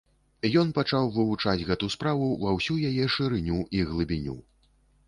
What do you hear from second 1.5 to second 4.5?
гэту справу ва ўсю яе шырыню і глыбіню.